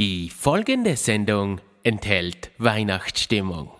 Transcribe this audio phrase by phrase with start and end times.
[0.00, 3.77] Die folgende Sendung enthält Weihnachtsstimmung.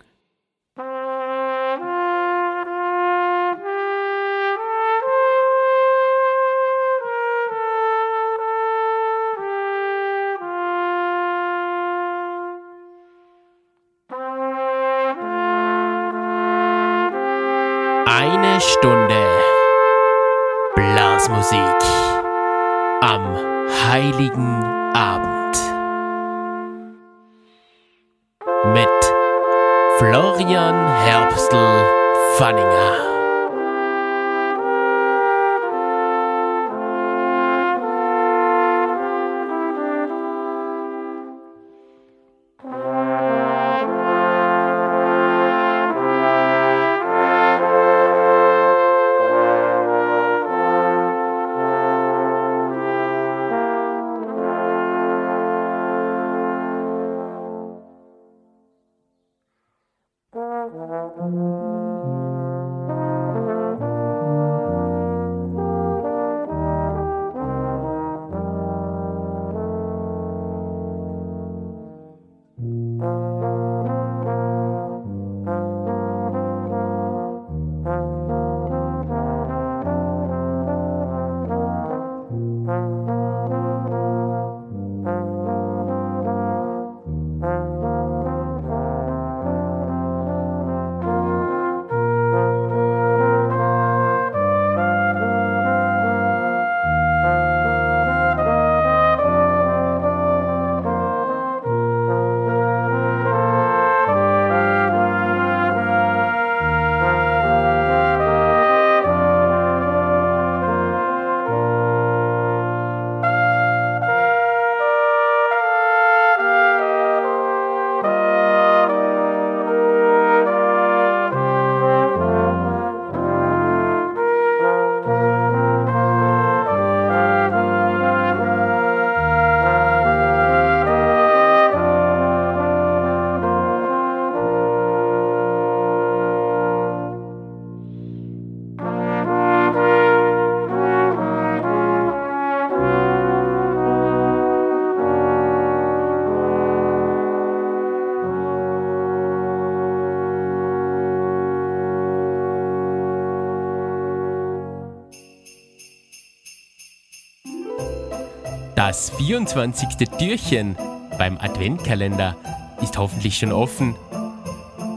[159.28, 160.08] 24.
[160.18, 160.74] Türchen
[161.18, 162.34] beim Adventkalender
[162.80, 163.94] ist hoffentlich schon offen.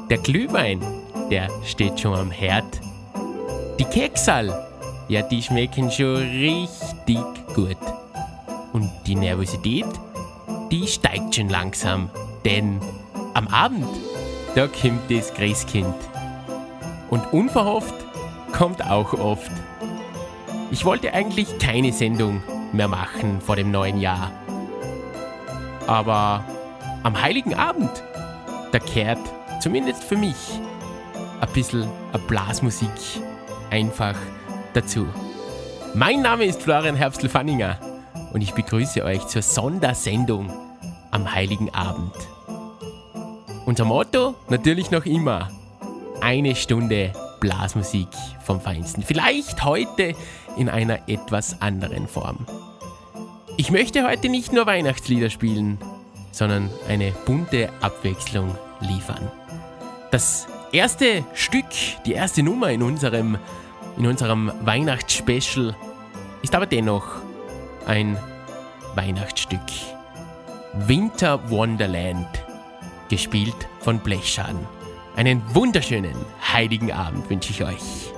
[0.09, 0.80] Der Glühwein,
[1.30, 2.80] der steht schon am Herd.
[3.78, 4.69] Die Keksal,
[5.09, 7.19] ja, die schmecken schon richtig
[7.53, 7.75] gut.
[8.72, 9.84] Und die Nervosität,
[10.72, 12.09] die steigt schon langsam,
[12.46, 12.80] denn
[13.34, 13.86] am Abend,
[14.56, 15.94] da kommt das Christkind.
[17.09, 17.96] Und unverhofft
[18.53, 19.52] kommt auch oft.
[20.72, 22.42] Ich wollte eigentlich keine Sendung
[22.74, 24.32] mehr machen vor dem neuen Jahr.
[25.88, 26.44] Aber
[27.04, 27.92] am heiligen Abend,
[28.72, 29.20] da kehrt
[29.59, 30.59] zumindest für mich
[31.40, 31.90] ein bisschen
[32.28, 32.90] Blasmusik
[33.70, 34.16] einfach
[34.74, 35.08] dazu.
[35.94, 37.78] Mein Name ist Florian Herbstl-Fanninger
[38.34, 40.50] und ich begrüße euch zur Sondersendung
[41.12, 42.14] am heiligen Abend.
[43.66, 45.50] Unser Motto natürlich noch immer
[46.22, 48.08] eine Stunde Blasmusik
[48.44, 49.04] vom Feinsten.
[49.04, 50.16] Vielleicht heute
[50.58, 52.46] in einer etwas anderen Form.
[53.62, 55.78] Ich möchte heute nicht nur Weihnachtslieder spielen,
[56.32, 59.32] sondern eine bunte Abwechslung liefern.
[60.10, 61.68] Das erste Stück,
[62.08, 63.38] die erste Nummer in unserem,
[64.00, 65.76] in unserem Weihnachtsspecial
[66.42, 67.06] ist aber dennoch
[67.86, 68.18] ein
[68.96, 69.60] Weihnachtsstück.
[70.88, 72.44] Winter Wonderland,
[73.10, 74.66] gespielt von Blechschaden.
[75.16, 76.16] Einen wunderschönen
[76.52, 78.12] heiligen Abend wünsche ich euch.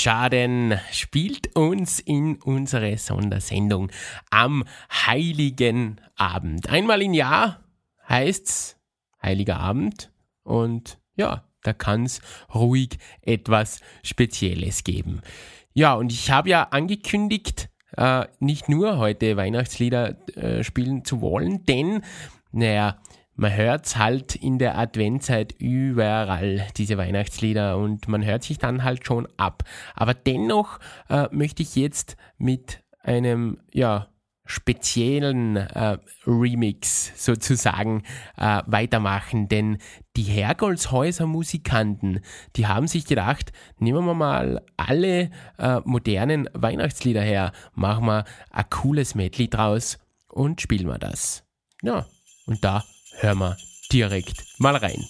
[0.00, 3.90] Blechschaden spielt uns in unsere Sondersendung
[4.30, 6.70] am Heiligen Abend.
[6.70, 7.60] Einmal im Jahr
[8.08, 8.78] heißt's
[9.22, 10.10] Heiliger Abend
[10.42, 12.22] und ja, da kann's
[12.54, 15.20] ruhig etwas Spezielles geben.
[15.74, 21.66] Ja, und ich habe ja angekündigt, äh, nicht nur heute Weihnachtslieder äh, spielen zu wollen,
[21.66, 22.04] denn,
[22.52, 23.02] naja,
[23.40, 29.06] man hört's halt in der Adventzeit überall, diese Weihnachtslieder, und man hört sich dann halt
[29.06, 29.62] schon ab.
[29.94, 30.78] Aber dennoch
[31.08, 34.08] äh, möchte ich jetzt mit einem, ja,
[34.44, 38.02] speziellen äh, Remix sozusagen
[38.36, 39.78] äh, weitermachen, denn
[40.16, 42.20] die Hergolshäuser Musikanten,
[42.56, 48.64] die haben sich gedacht, nehmen wir mal alle äh, modernen Weihnachtslieder her, machen wir ein
[48.70, 49.98] cooles Medley draus
[50.28, 51.44] und spielen wir das.
[51.82, 52.06] Ja,
[52.46, 52.82] und da
[53.22, 53.56] hören wir
[53.92, 55.06] direkt mal rein.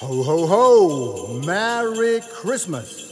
[0.00, 1.40] Ho, ho, ho!
[1.44, 3.11] Merry Christmas!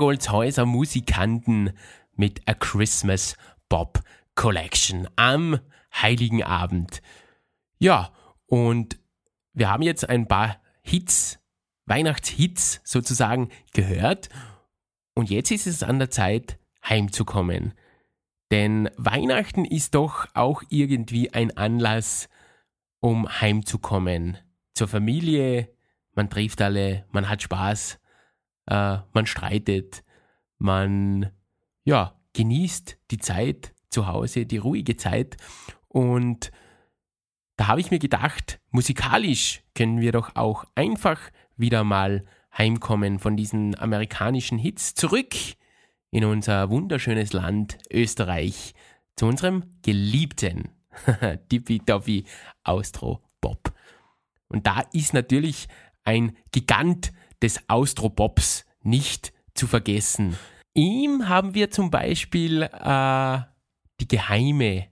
[0.00, 1.74] Bergolzhäuser Musikanten
[2.16, 3.36] mit A Christmas
[3.68, 4.00] Pop
[4.34, 5.60] Collection am
[5.92, 7.02] Heiligen Abend.
[7.78, 8.10] Ja,
[8.46, 8.98] und
[9.52, 11.38] wir haben jetzt ein paar Hits,
[11.84, 14.30] Weihnachtshits sozusagen gehört.
[15.12, 17.74] Und jetzt ist es an der Zeit, heimzukommen.
[18.50, 22.30] Denn Weihnachten ist doch auch irgendwie ein Anlass,
[23.00, 24.38] um heimzukommen.
[24.72, 25.68] Zur Familie,
[26.14, 27.99] man trifft alle, man hat Spaß,
[28.70, 30.02] äh, man streitet,
[30.58, 31.30] man
[31.84, 35.36] ja, genießt die Zeit zu Hause, die ruhige Zeit.
[35.88, 36.52] Und
[37.56, 41.20] da habe ich mir gedacht, musikalisch können wir doch auch einfach
[41.56, 42.24] wieder mal
[42.56, 45.34] heimkommen von diesen amerikanischen Hits zurück
[46.10, 48.74] in unser wunderschönes Land Österreich
[49.16, 50.70] zu unserem geliebten
[51.48, 52.24] Tippitoppi
[52.64, 53.72] Austro-Pop.
[54.48, 55.68] Und da ist natürlich
[56.04, 57.12] ein Gigant
[57.42, 60.36] des Austro-Pops nicht zu vergessen.
[60.74, 63.38] Ihm haben wir zum Beispiel äh,
[64.00, 64.86] die geheime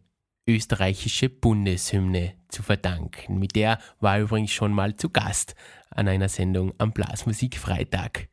[0.47, 3.39] österreichische Bundeshymne zu verdanken.
[3.39, 5.55] Mit der war übrigens schon mal zu Gast
[5.91, 8.29] an einer Sendung am Blasmusik Freitag.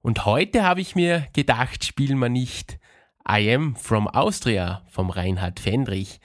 [0.00, 2.78] Und heute habe ich mir gedacht, spielen wir nicht
[3.28, 6.20] I Am from Austria vom Reinhard Fendrich.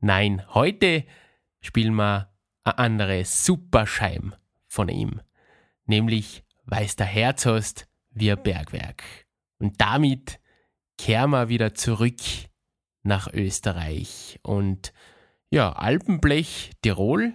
[0.00, 1.04] Nein, heute
[1.60, 2.28] spielen wir
[2.64, 4.34] eine andere Superscheim
[4.66, 5.20] von ihm.
[5.86, 9.02] Nämlich Weiß der Herz hast, wie ein Bergwerk.
[9.58, 10.40] Und damit
[10.96, 12.16] kehren wir wieder zurück
[13.02, 14.40] nach Österreich.
[14.42, 14.94] Und
[15.50, 17.34] ja, Alpenblech Tirol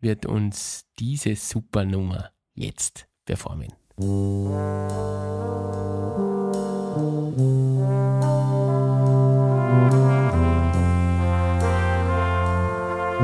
[0.00, 3.72] wird uns diese Supernummer jetzt performen.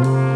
[0.01, 0.30] Música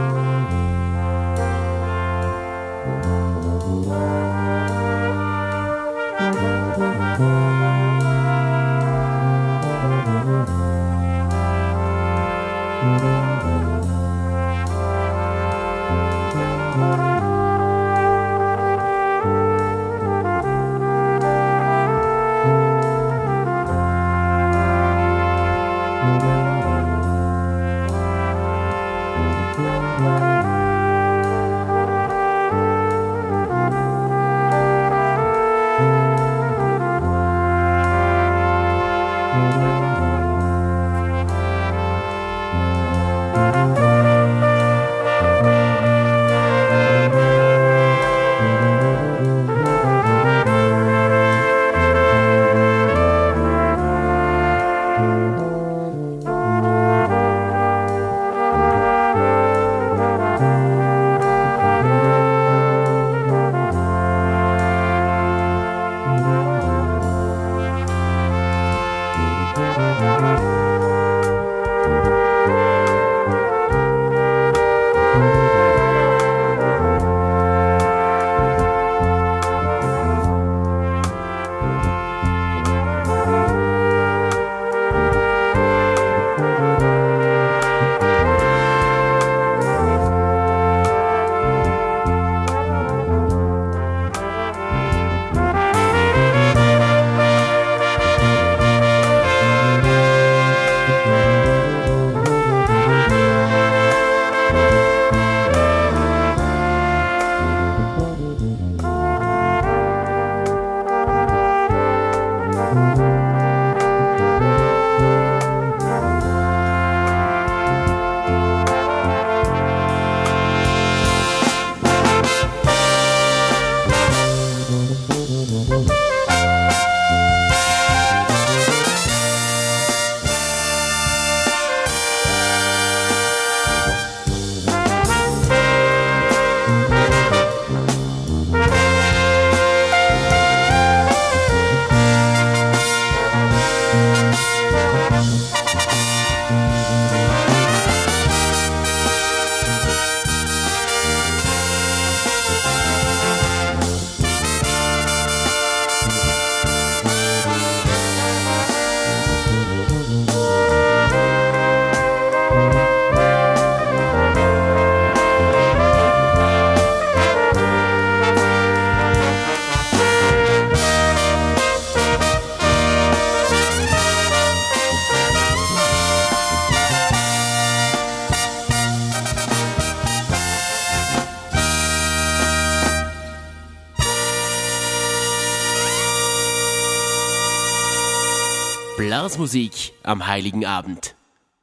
[189.44, 191.16] Blasmusik am Heiligen Abend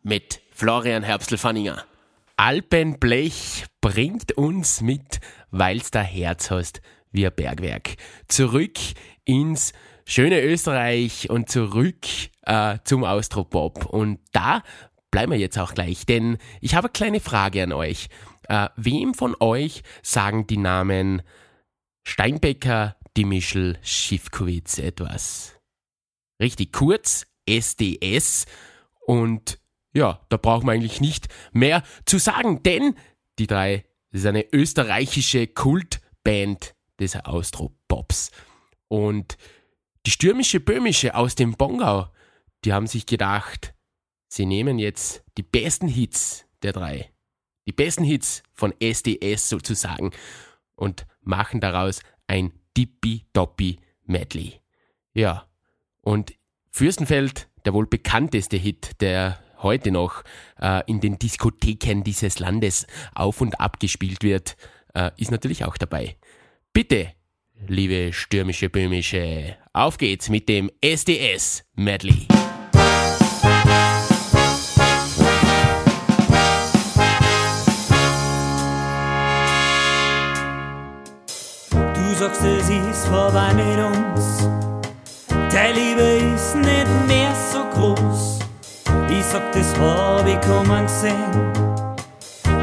[0.03, 1.83] mit Florian Herbstl-Fanninger.
[2.37, 7.95] Alpenblech bringt uns mit, weil's da Herz hast, wie ein Bergwerk.
[8.27, 8.77] Zurück
[9.25, 9.73] ins
[10.05, 12.05] schöne Österreich und zurück
[12.43, 13.87] äh, zum Austropop.
[13.87, 14.61] Und da
[15.09, 18.09] bleiben wir jetzt auch gleich, denn ich habe eine kleine Frage an euch.
[18.47, 21.23] Äh, wem von euch sagen die Namen
[22.03, 25.55] Steinbecker, Dimischl, Schiffkowitz etwas?
[26.39, 28.45] Richtig kurz, SDS.
[29.05, 29.59] Und
[29.93, 32.95] ja, da braucht man eigentlich nicht mehr zu sagen, denn
[33.39, 38.31] die drei, ist eine österreichische Kultband des Austropops.
[38.87, 39.37] Und
[40.05, 42.11] die stürmische Böhmische aus dem Bongau,
[42.65, 43.73] die haben sich gedacht,
[44.27, 47.11] sie nehmen jetzt die besten Hits der drei,
[47.67, 50.11] die besten Hits von SDS sozusagen
[50.75, 54.59] und machen daraus ein Dippi-Doppi Medley.
[55.13, 55.47] Ja,
[56.01, 56.33] und
[56.71, 60.23] Fürstenfeld, der wohl bekannteste Hit, der heute noch
[60.59, 64.55] äh, in den Diskotheken dieses Landes auf und ab gespielt wird,
[64.95, 66.15] äh, ist natürlich auch dabei.
[66.73, 67.11] Bitte,
[67.67, 72.27] liebe stürmische Böhmische, auf geht's mit dem SDS Medley.
[81.69, 84.70] Du sagst, es ist vorbei mit uns.
[85.53, 88.39] Deine Liebe ist nicht mehr so groß.
[89.09, 91.51] Ich sag, das hab ich kommen gesehen.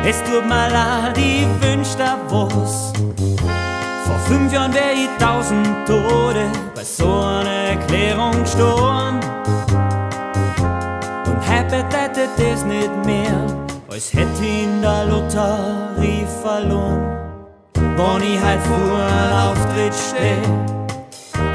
[0.05, 2.94] Es tut mir leid, ich wünsch dir was.
[4.07, 9.20] Vor fünf Jahren wär ich tausend Tode bei so einer Erklärung gestorben.
[11.27, 13.38] Und heute bedeutet das nicht mehr,
[13.90, 17.18] als hätte ich in der Lotterie verloren.
[17.74, 20.77] Wenn ich halt vor einem Auftritt steh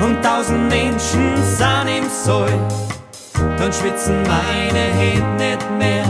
[0.04, 2.52] und tausend Menschen sind im Saal,
[3.58, 6.06] dann schwitzen meine Hände nicht mehr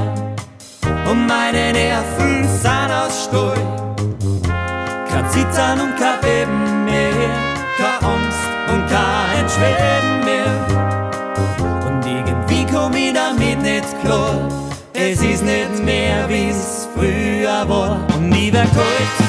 [1.09, 3.57] und meine Nerven sind aus Stahl.
[5.09, 7.11] Kein Zittern und kein Beben mehr,
[7.77, 10.53] keine Angst und kein Schweben mehr.
[11.85, 14.49] Und irgendwie komm ich damit nicht klar,
[14.93, 17.99] es ist nicht mehr wie's früher war.
[18.15, 19.22] Und ich wär kalt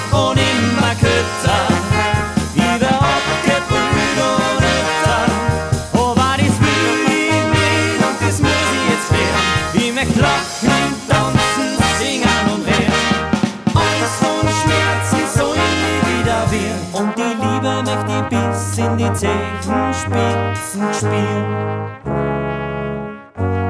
[20.92, 21.44] spielen.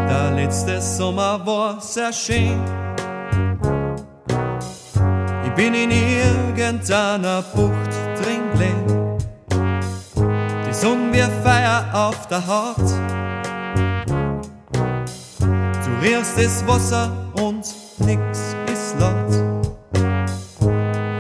[0.08, 2.60] Der letzte Sommer war sehr schön.
[5.44, 9.18] Ich bin in irgendeiner Bucht drin gelegen.
[10.66, 12.90] Die Sonne wir Feuer auf der Haut.
[15.84, 17.64] Du riechst das Wasser und
[17.98, 19.32] nix ist laut.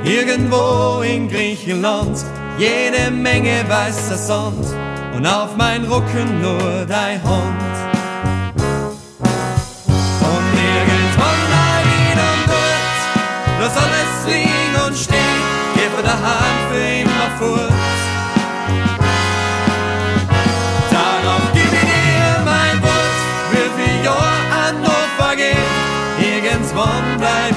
[0.04, 2.24] Irgendwo in Griechenland
[2.58, 4.66] jede Menge weißer Sand
[5.14, 7.74] und auf mein Rücken nur dein Hand.
[10.20, 13.00] Und irgendwann mal wieder dort,
[13.60, 15.40] lass alles liegen und stehen,
[15.74, 17.72] geh von daheim für immer fort.
[20.90, 23.18] Darauf gib ich dir mein Wort,
[23.50, 24.38] wie viel Jahr
[24.68, 25.70] an noch vergehen,
[26.18, 27.53] irgendwann bleib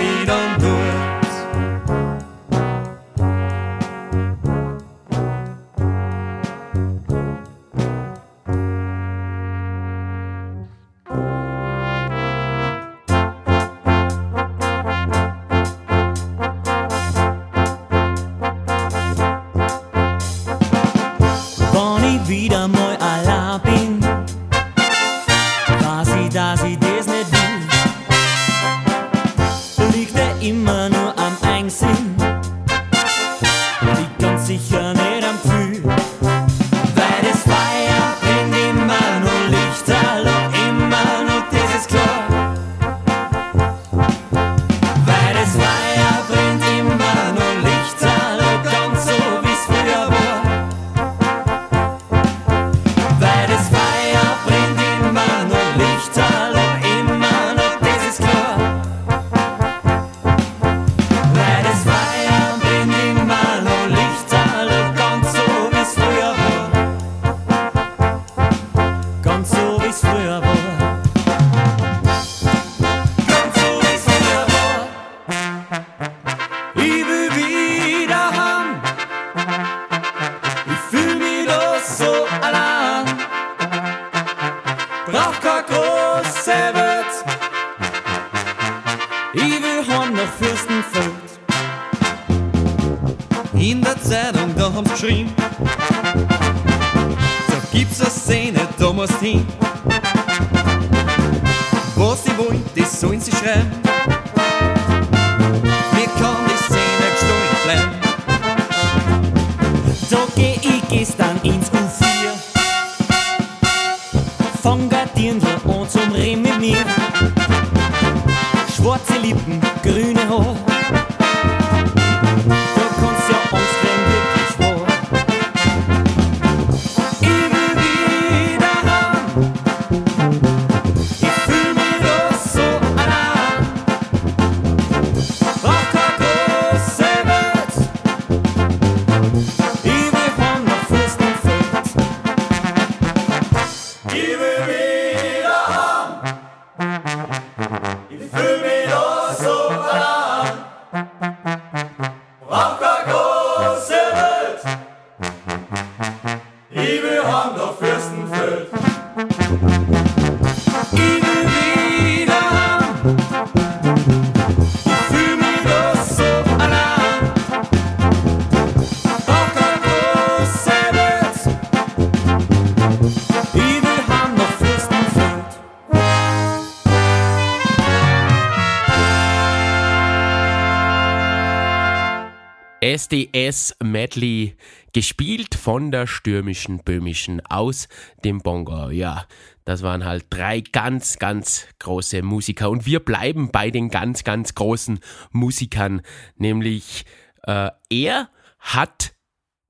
[182.88, 184.56] SDS Medley,
[184.94, 187.90] gespielt von der stürmischen Böhmischen aus
[188.24, 188.92] dem Bongo.
[188.92, 189.28] Ja,
[189.66, 192.70] das waren halt drei ganz, ganz große Musiker.
[192.70, 196.02] Und wir bleiben bei den ganz, ganz großen Musikern.
[196.38, 197.04] Nämlich
[197.44, 199.14] äh, er hat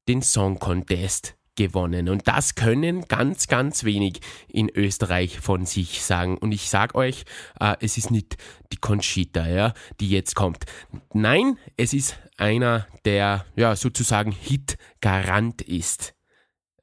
[0.08, 2.10] den Song Contest gewonnen.
[2.10, 6.38] Und das können ganz, ganz wenig in Österreich von sich sagen.
[6.38, 7.26] Und ich sag euch,
[7.60, 8.38] äh, es ist nicht
[8.72, 10.66] die Conchita, ja, die jetzt kommt.
[11.14, 16.14] Nein, es ist einer, der ja sozusagen Hit-Garant ist.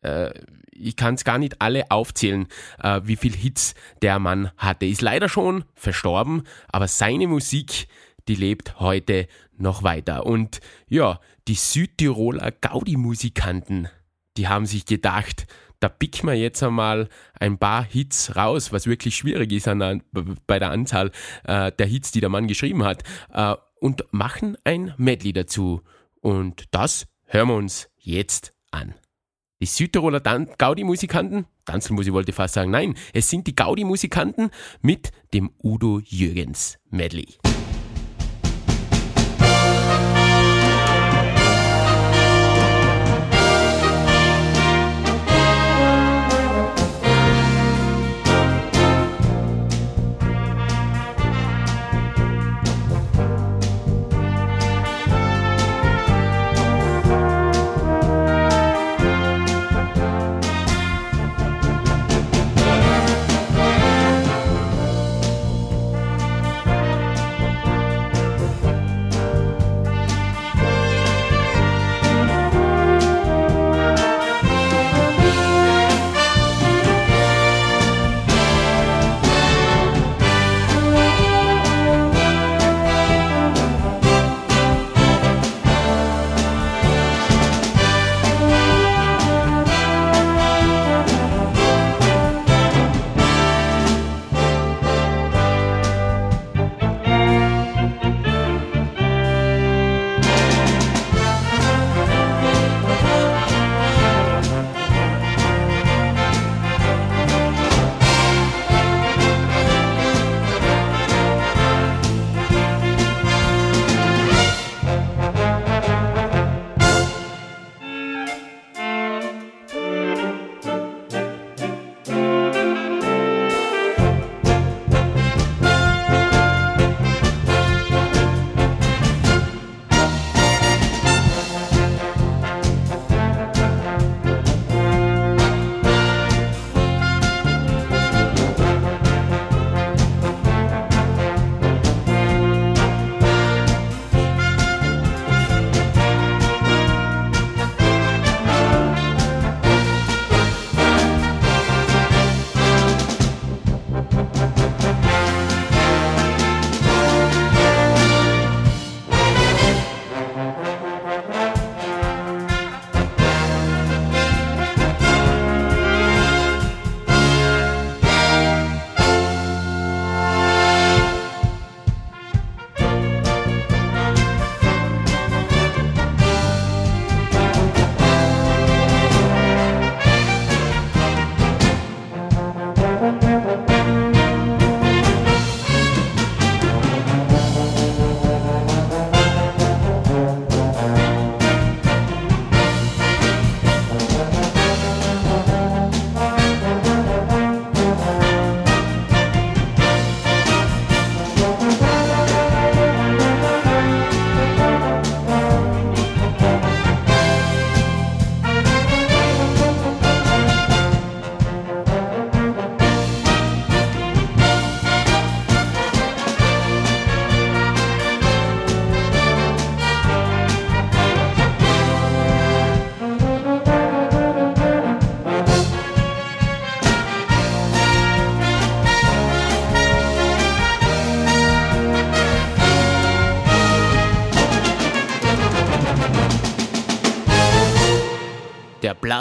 [0.03, 0.33] Äh,
[0.77, 2.47] ich kann es gar nicht alle aufzählen,
[2.83, 4.87] äh, wie viel Hits der Mann hatte.
[4.87, 7.87] Ist leider schon verstorben, aber seine Musik,
[8.29, 10.27] die lebt heute noch weiter.
[10.27, 13.89] Und ja, die Südtiroler Gaudi-Musikanten,
[14.37, 15.47] die haben sich gedacht,
[15.81, 20.01] da picken wir jetzt einmal ein paar Hits raus, was wirklich schwierig ist an der,
[20.47, 21.11] bei der Anzahl
[21.45, 25.83] äh, der Hits, die der Mann geschrieben hat, äh, und machen ein Medley dazu.
[26.21, 28.95] Und das hören wir uns jetzt an.
[29.61, 34.51] Die Südtiroler Gaudi-Musikanten, Tanzelmusik wollte ich fast sagen, nein, es sind die Gaudi-Musikanten
[34.83, 37.39] mit dem Udo Jürgens Medley.
[39.39, 40.24] der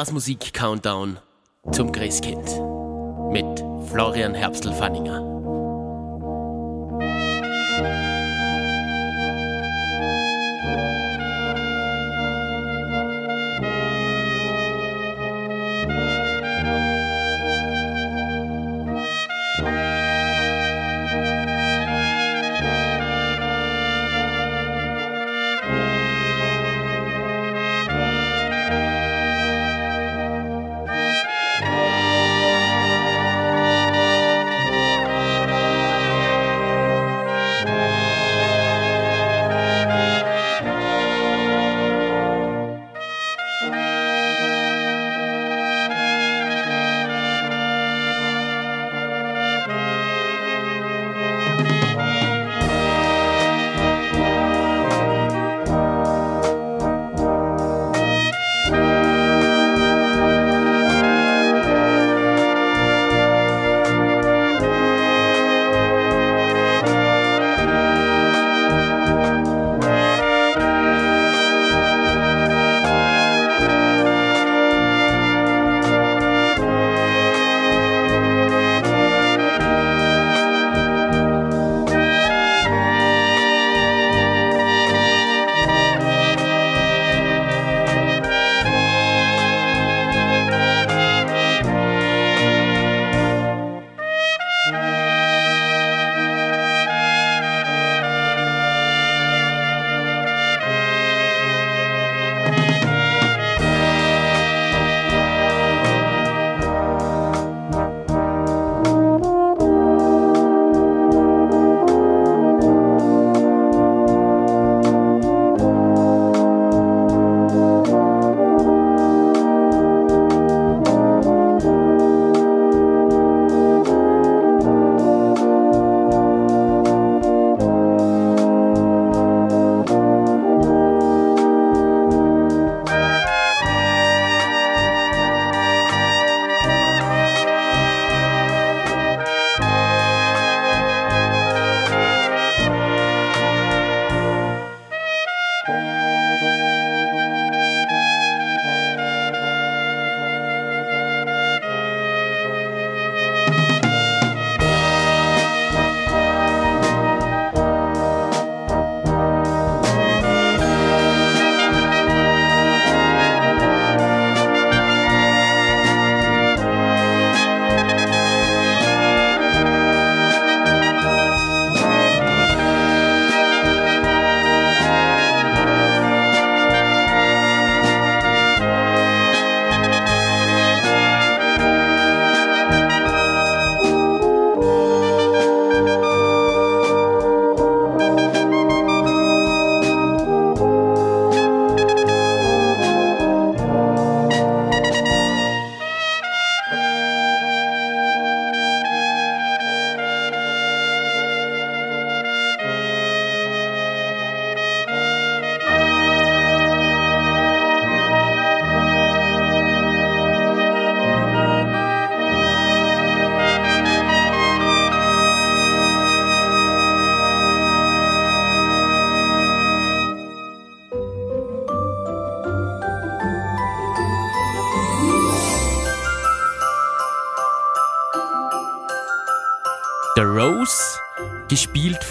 [0.04, 1.18] Blasmusik-Countdown
[1.72, 2.44] zum Christkind
[3.32, 5.33] mit Florian Herbstl-Fanninger.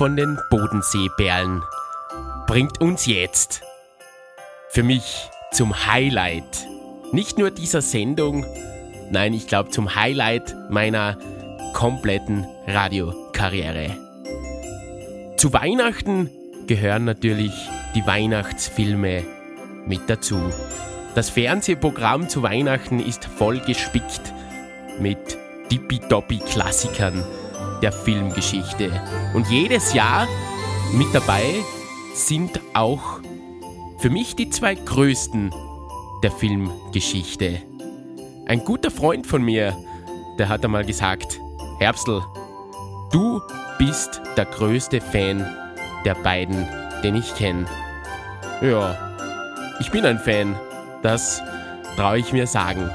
[0.02, 1.62] Von den Bodenseebärlen,
[2.48, 3.62] bringt uns jetzt
[4.70, 6.66] für mich zum Highlight.
[7.12, 8.44] Nicht nur dieser Sendung,
[9.12, 11.16] nein, ich glaube zum Highlight meiner
[11.72, 13.96] kompletten Radiokarriere.
[15.36, 16.30] Zu Weihnachten
[16.66, 17.54] gehören natürlich
[17.94, 19.22] die Weihnachtsfilme
[19.86, 20.52] mit dazu.
[21.14, 24.32] Das Fernsehprogramm zu Weihnachten ist voll gespickt
[24.98, 25.38] mit
[25.68, 27.22] tippitoppi Klassikern
[27.82, 28.90] der Filmgeschichte.
[29.34, 30.26] Und jedes Jahr
[30.92, 31.42] mit dabei
[32.14, 33.20] sind auch
[33.98, 35.54] für mich die zwei größten
[36.22, 37.60] der Filmgeschichte.
[38.46, 39.76] Ein guter Freund von mir,
[40.38, 41.40] der hat einmal gesagt,
[41.78, 42.22] Herbstl,
[43.10, 43.40] du
[43.78, 45.46] bist der größte Fan
[46.04, 46.66] der beiden,
[47.02, 47.66] den ich kenne.
[48.60, 48.96] Ja,
[49.80, 50.56] ich bin ein Fan,
[51.02, 51.42] das
[51.96, 52.90] traue ich mir sagen.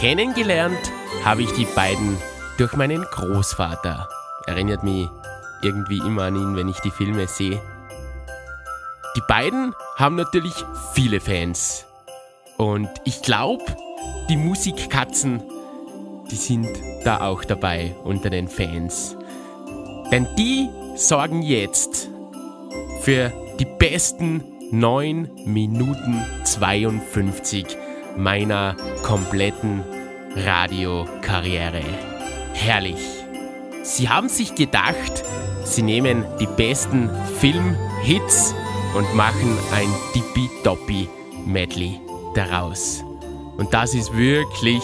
[0.00, 0.92] Kennengelernt
[1.24, 2.16] habe ich die beiden
[2.60, 4.06] durch meinen Großvater.
[4.46, 5.08] Erinnert mich
[5.62, 7.58] irgendwie immer an ihn, wenn ich die Filme sehe.
[9.16, 10.52] Die beiden haben natürlich
[10.92, 11.86] viele Fans.
[12.58, 13.64] Und ich glaube,
[14.28, 15.42] die Musikkatzen,
[16.30, 16.68] die sind
[17.04, 19.16] da auch dabei unter den Fans.
[20.12, 22.10] Denn die sorgen jetzt
[23.00, 27.64] für die besten 9 Minuten 52
[28.18, 29.82] meiner kompletten
[30.36, 32.19] Radiokarriere.
[32.62, 33.00] Herrlich.
[33.82, 35.24] Sie haben sich gedacht,
[35.64, 37.08] sie nehmen die besten
[37.38, 38.54] Filmhits
[38.94, 41.08] und machen ein tippitoppi
[41.46, 41.98] Medley
[42.34, 43.02] daraus.
[43.56, 44.82] Und das ist wirklich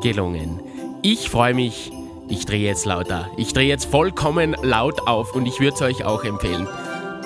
[0.00, 0.62] gelungen.
[1.02, 1.92] Ich freue mich,
[2.28, 3.30] ich drehe jetzt lauter.
[3.36, 6.66] Ich drehe jetzt vollkommen laut auf und ich würde es euch auch empfehlen.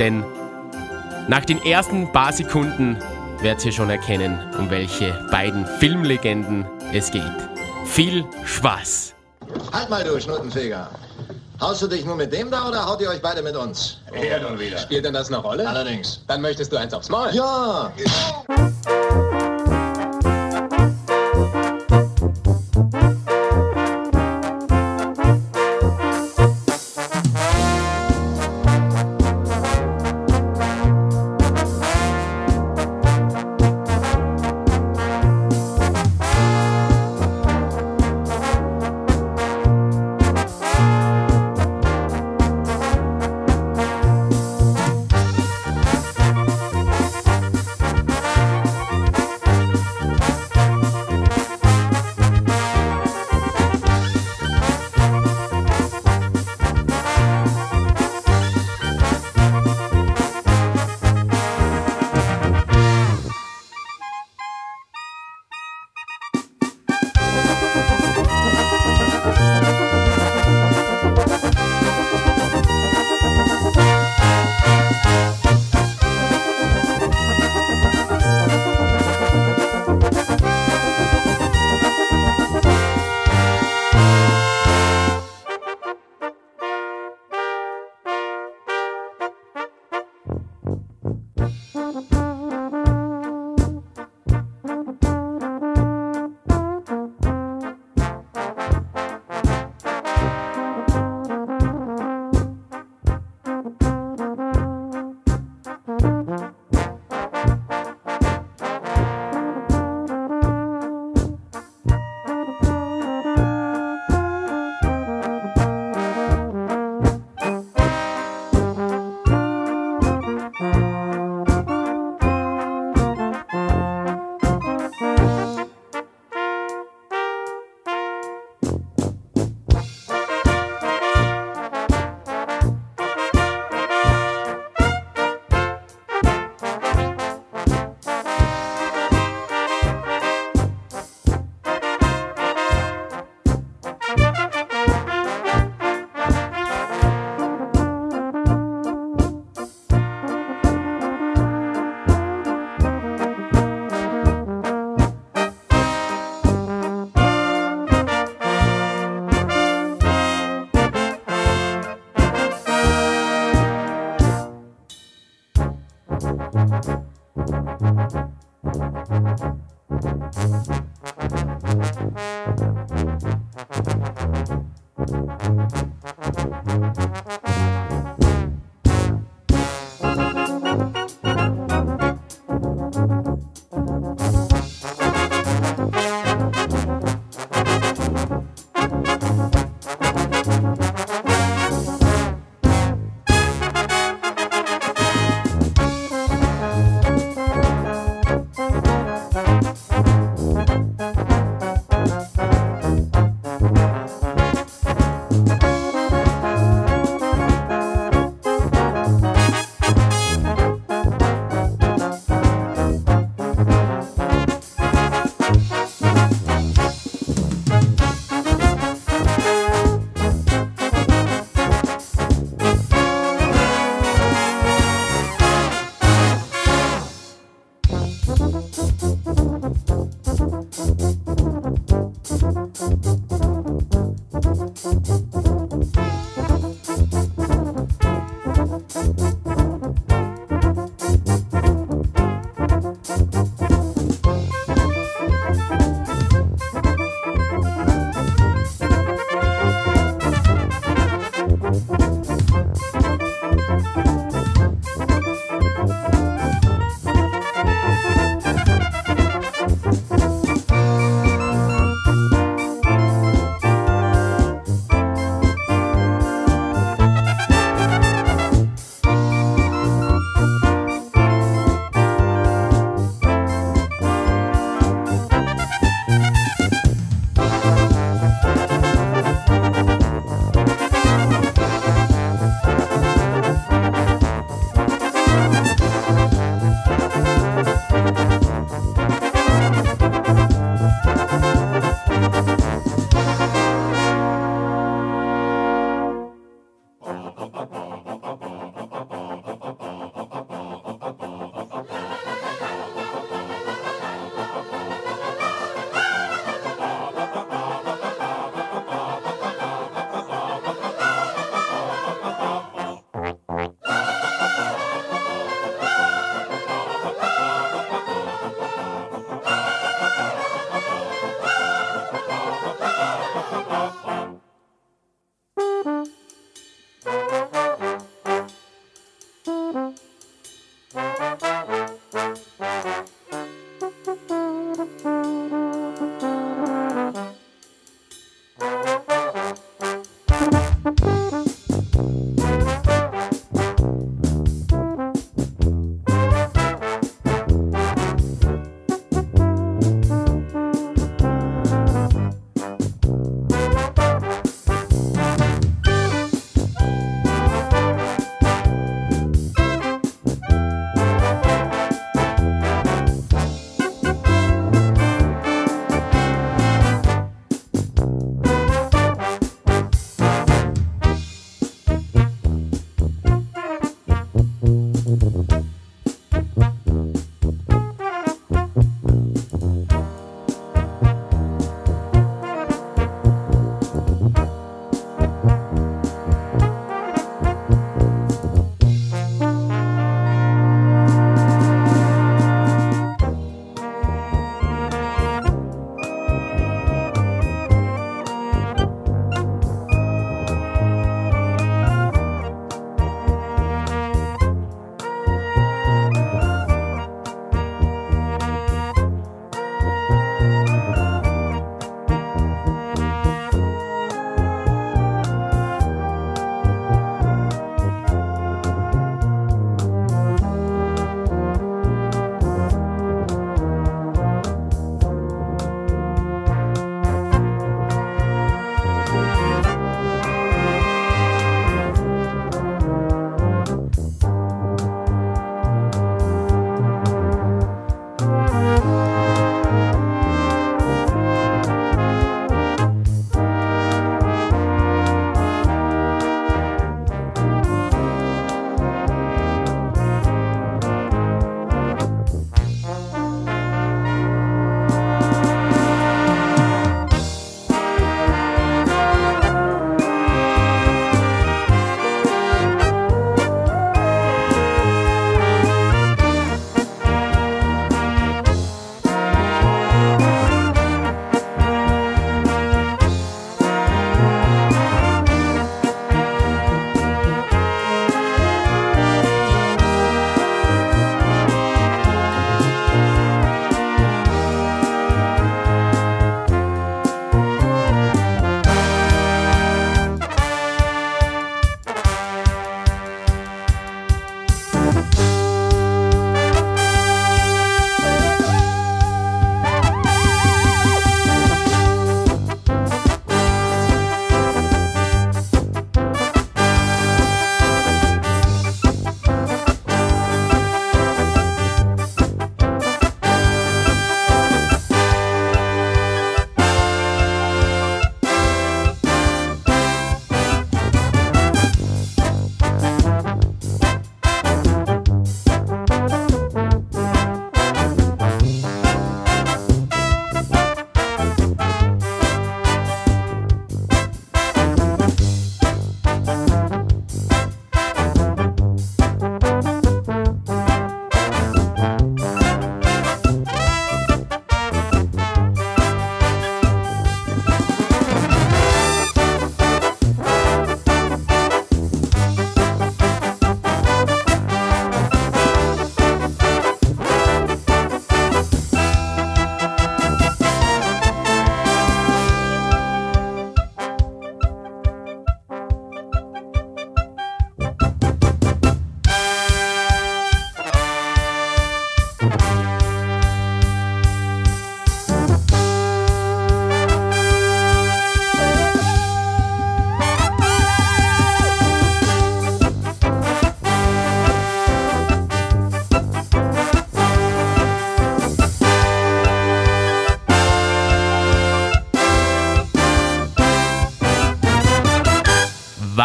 [0.00, 0.24] Denn
[1.28, 2.98] nach den ersten paar Sekunden
[3.40, 7.22] werdet ihr schon erkennen, um welche beiden Filmlegenden es geht.
[7.84, 9.15] Viel Spaß!
[9.72, 10.88] Halt mal du, Schnuttenfeger.
[11.60, 13.98] Haust du dich nur mit dem da oder haut ihr euch beide mit uns?
[14.12, 14.78] Er nun wieder.
[14.78, 15.66] Spielt denn das eine Rolle?
[15.66, 16.20] Allerdings.
[16.26, 17.30] Dann möchtest du eins aufs Maul?
[17.32, 17.92] Ja!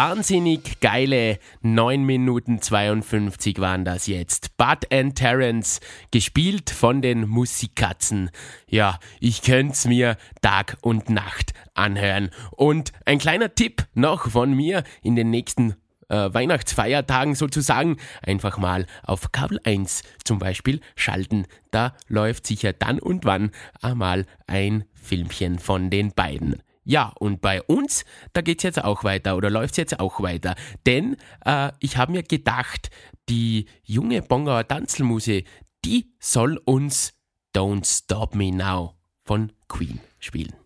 [0.04, 4.56] Wahnsinnig geile 9 Minuten 52 waren das jetzt.
[4.56, 5.78] Bud and Terence,
[6.10, 8.30] gespielt von den Musikatzen.
[8.66, 12.30] Ja, ich könnt's mir Tag und Nacht anhören.
[12.50, 15.76] Und ein kleiner Tipp noch von mir in den nächsten
[16.08, 21.46] äh, Weihnachtsfeiertagen sozusagen einfach mal auf Kabel 1 zum Beispiel schalten.
[21.70, 26.60] Da läuft sicher dann und wann einmal ein Filmchen von den beiden.
[26.84, 30.54] Ja, und bei uns, da geht's jetzt auch weiter oder läuft's jetzt auch weiter.
[30.86, 32.90] Denn äh, ich habe mir gedacht,
[33.28, 35.44] die junge Bongauer Tanzelmuse,
[35.84, 37.14] die soll uns
[37.54, 40.61] Don't Stop Me Now von Queen spielen.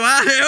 [0.00, 0.43] って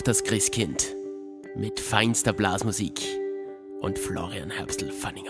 [0.00, 0.96] auf das Christkind
[1.54, 3.02] mit feinster Blasmusik
[3.82, 5.29] und Florian Herbstl-Fanninger.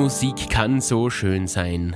[0.00, 1.94] Blasmusik kann so schön sein.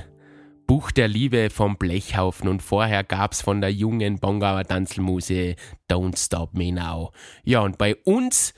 [0.67, 5.55] Buch der Liebe vom Blechhaufen und vorher gab's von der jungen Bongauer Tanzelmuse
[5.89, 7.13] Don't Stop Me Now.
[7.43, 8.53] Ja, und bei uns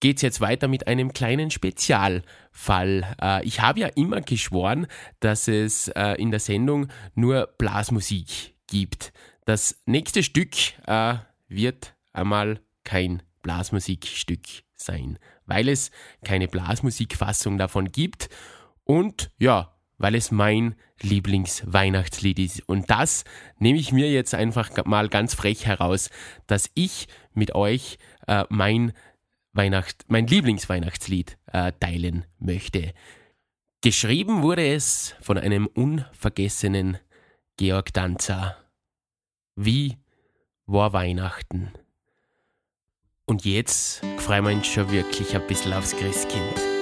[0.00, 3.16] geht's jetzt weiter mit einem kleinen Spezialfall.
[3.22, 4.86] Äh, ich habe ja immer geschworen,
[5.20, 9.14] dass es äh, in der Sendung nur Blasmusik gibt.
[9.46, 10.54] Das nächste Stück
[10.86, 11.14] äh,
[11.48, 14.44] wird einmal kein Blasmusikstück
[14.76, 15.90] sein, weil es
[16.22, 18.28] keine Blasmusikfassung davon gibt
[18.88, 22.68] und ja, weil es mein Lieblingsweihnachtslied ist.
[22.68, 23.24] Und das
[23.58, 26.10] nehme ich mir jetzt einfach mal ganz frech heraus,
[26.46, 28.92] dass ich mit euch äh, mein
[29.52, 32.94] Weihnacht, mein Lieblingsweihnachtslied äh, teilen möchte.
[33.82, 36.98] Geschrieben wurde es von einem unvergessenen
[37.56, 38.56] Georg Danzer.
[39.54, 39.98] Wie
[40.66, 41.72] war Weihnachten?
[43.26, 46.77] Und jetzt freuen wir uns schon wirklich ein bisschen aufs Christkind.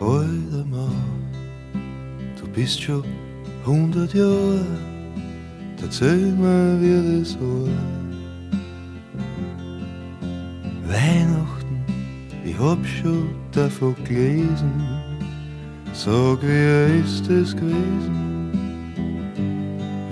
[0.00, 0.92] Alter Mann,
[2.40, 3.02] du bist schon
[3.66, 4.64] hundert Jahre,
[5.82, 7.68] erzähl mir, wie das war.
[10.86, 11.82] Weihnachten,
[12.44, 14.70] ich hab schon davon gelesen,
[15.92, 18.52] sag, wie ist es gewesen?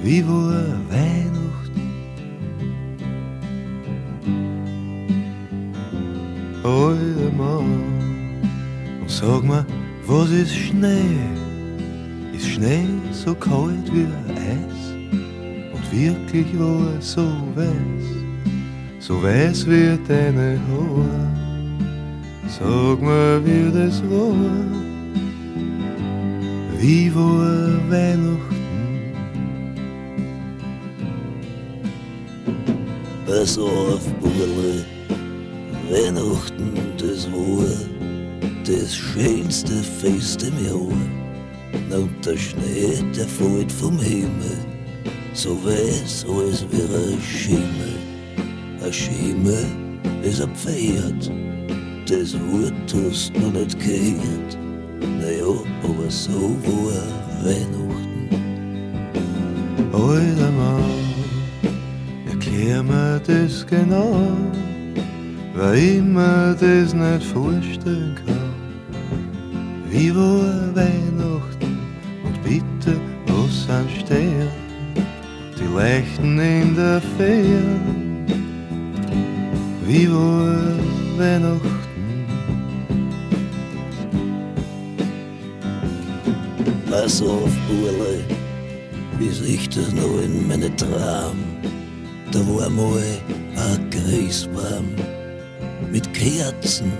[0.02, 1.80] Wie war Weihnachten?
[6.64, 7.95] Alter Mann,
[9.06, 9.64] und sag mir,
[10.04, 11.16] was ist Schnee?
[12.34, 14.82] Ist Schnee so kalt wie Eis?
[15.72, 17.22] Und wirklich war er so
[17.54, 18.06] weiß,
[18.98, 21.30] so weiß wie deine Haare.
[22.48, 24.34] Sag mir, wie das war.
[26.80, 28.56] Wie war Weihnachten?
[33.24, 34.84] Pass auf, Burle,
[35.90, 37.95] Weihnachten, das war
[38.66, 41.98] das schönste Fest im Jahr.
[41.98, 44.58] Und der Schnee, der fällt vom Himmel,
[45.34, 47.94] so weiß als wäre ein Schimmel.
[48.84, 49.64] Ein Schimmel
[50.22, 51.30] ist ein Pferd,
[52.08, 54.58] das Wort hast du nicht gehört.
[55.82, 58.28] aber so war Weihnachten.
[59.92, 60.82] Alter Mann,
[62.28, 64.28] erklär mir das genau,
[65.54, 68.35] weil ich mir das nicht vorstellen kann.
[69.98, 71.78] Wie war Weihnachten
[72.22, 73.00] und bitte,
[73.48, 74.50] sind Sterne,
[75.58, 77.00] die leuchten in der.
[79.86, 80.76] Wie war
[81.16, 82.26] Weihnachten?
[86.90, 88.22] Pass auf, Burle,
[89.18, 91.38] bis ich das noch in meine Traum.
[92.32, 93.02] Da war mal
[93.56, 94.94] ein Christbaum
[95.90, 96.92] mit Kerzen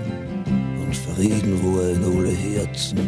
[1.17, 2.99] Frieden war in alle Herzen.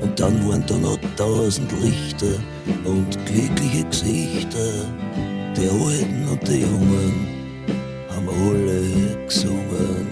[0.00, 2.38] Und dann waren da noch tausend Lichter
[2.84, 4.70] und glückliche Gesichter.
[5.56, 7.26] Die Alten und die Jungen
[8.10, 10.06] haben alle gesungen.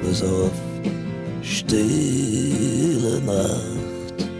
[0.00, 0.50] Pass auf,
[1.42, 4.30] stille Nacht,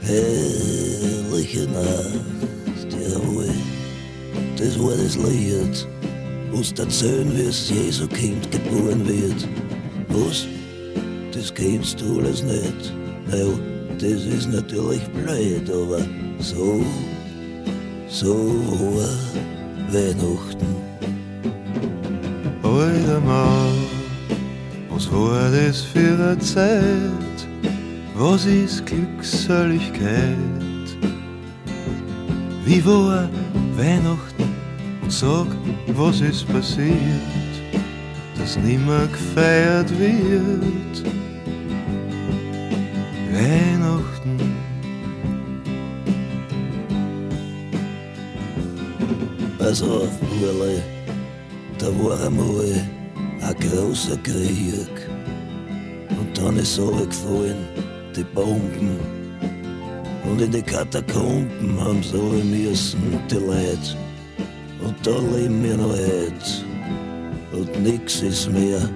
[0.00, 3.50] herrliche Nacht, jawohl.
[4.56, 5.88] Das war das Lied,
[6.52, 9.48] was erzählen, wie es Jesu Kind geboren wird.
[10.10, 10.53] Was?
[11.44, 12.94] Das kennst du alles nicht.
[13.30, 13.44] Naja,
[13.98, 16.00] das ist natürlich blöd, aber
[16.38, 16.82] so,
[18.08, 18.34] so
[18.96, 20.66] war Weihnachten.
[22.62, 23.74] Alter Mann,
[24.88, 27.38] was war das für eine Zeit?
[28.16, 30.38] Was ist Glückseligkeit?
[32.64, 33.28] Wie war
[33.76, 34.44] Weihnachten?
[35.02, 35.48] Und sag,
[35.88, 36.96] was ist passiert,
[38.38, 41.13] dass nimmer gefeiert wird?
[49.82, 50.80] Auf, Burle,
[51.78, 52.80] da war einmal
[53.40, 54.88] ein großer Krieg.
[56.10, 57.56] Und dann ist gefallen,
[58.14, 59.00] die Bomben.
[60.30, 63.96] Und in die Katakomben haben sie alle müssen, die Leute.
[64.84, 66.64] Und da leben wir noch heute.
[67.52, 68.88] Und nix ist mehr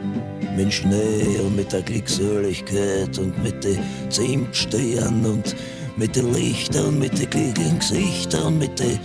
[0.56, 3.78] mit Schnee und mit der Glückseligkeit und mit den
[4.10, 5.56] Zimtsternen und
[5.96, 8.98] mit den Lichtern und mit den Gesichtern und mit den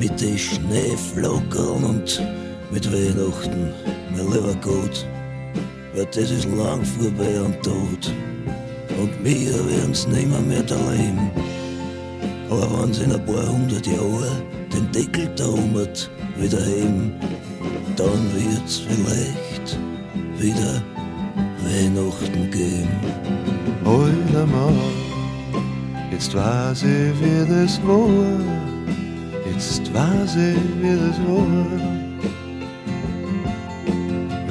[0.00, 2.22] mit den Schneeflockern und
[2.70, 3.68] mit Weihnachten,
[4.16, 5.06] mein lieber Gott.
[5.94, 8.10] Weil das ist lang vorbei und tot.
[8.98, 11.30] Und wir werden's nimmer mehr erleben.
[12.48, 14.42] Aber wenn's in ein paar hundert Jahren
[14.72, 15.86] den Deckel da oben
[16.38, 17.12] wieder heben,
[17.96, 19.78] dann wird's vielleicht
[20.38, 20.82] wieder
[21.62, 22.88] Weihnachten geben.
[23.84, 24.78] Alter Mann,
[26.10, 28.69] jetzt weiß ich, wie das war.
[29.60, 31.46] Jetzt weiß ich, wie das war.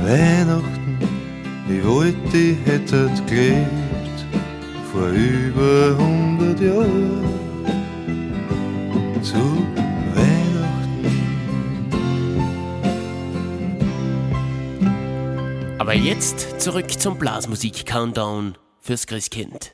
[0.06, 1.00] Weihnachten,
[1.68, 4.20] ich wollte, ich hätte gelebt
[4.92, 7.24] vor über hundert Jahren.
[9.24, 9.66] Zu
[15.80, 19.74] Aber jetzt zurück zum Blasmusik-Countdown fürs Christkind.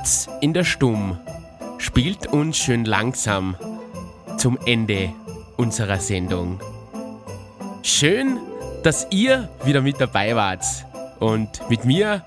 [0.00, 1.18] Abends in der Stumm
[1.76, 3.54] spielt uns schön langsam
[4.38, 5.12] zum Ende
[5.58, 6.58] unserer Sendung.
[7.82, 8.38] Schön,
[8.82, 10.64] dass ihr wieder mit dabei wart
[11.18, 12.24] und mit mir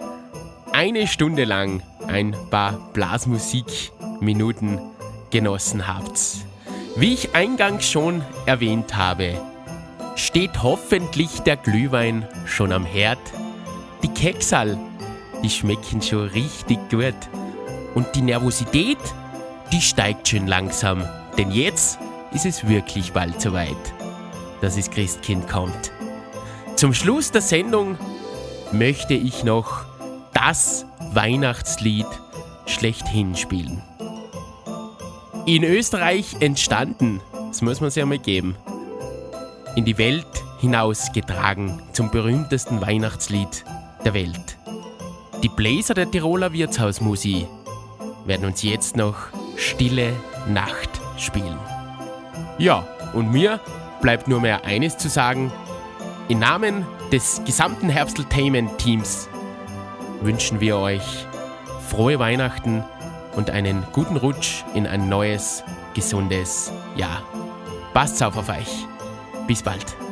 [0.72, 4.80] eine Stunde lang ein paar Blasmusikminuten
[5.32, 6.20] genossen habt.
[6.96, 9.34] Wie ich eingangs schon erwähnt habe,
[10.16, 13.18] steht hoffentlich der Glühwein schon am Herd.
[14.04, 14.78] Die Keksal,
[15.42, 17.16] die schmecken schon richtig gut.
[17.96, 18.98] Und die Nervosität,
[19.72, 21.04] die steigt schön langsam.
[21.38, 22.00] Denn jetzt
[22.32, 23.76] ist es wirklich bald soweit,
[24.62, 25.92] dass das Christkind kommt.
[26.76, 27.98] Zum Schluss der Sendung
[28.72, 29.86] möchte ich noch
[30.34, 32.08] das Weihnachtslied
[32.66, 33.82] schlechthin spielen.
[35.46, 38.56] In Österreich entstanden, das muss man sich einmal geben,
[39.76, 40.26] in die Welt
[40.60, 43.66] hinausgetragen zum berühmtesten Weihnachtslied
[44.06, 44.58] der Welt.
[45.44, 47.48] Die Bläser der Tiroler Wirtshausmusik
[48.26, 49.16] werden uns jetzt noch
[49.56, 50.14] Stille
[50.48, 51.58] Nacht spielen.
[52.58, 53.60] Ja, und mir
[54.02, 55.52] bleibt nur mehr eines zu sagen.
[56.28, 59.30] Im Namen des gesamten Herbsteltainment-Teams
[60.22, 61.28] wünschen wir euch
[61.90, 62.84] frohe Weihnachten
[63.36, 65.64] und einen guten Rutsch in ein neues,
[65.94, 67.24] gesundes Jahr.
[67.94, 68.88] Passt auf auf euch.
[69.48, 70.03] Bis bald.